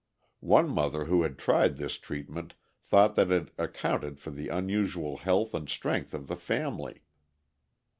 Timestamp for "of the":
6.15-6.35